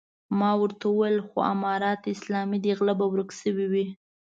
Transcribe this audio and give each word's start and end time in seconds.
ما 0.39 0.51
ورته 0.61 0.85
وويل 0.89 1.17
خو 1.27 1.37
امارت 1.53 2.01
اسلامي 2.15 2.57
دی 2.63 2.71
غله 2.79 2.93
به 2.99 3.05
ورک 3.11 3.29
شوي 3.41 3.67
وي. 3.71 3.85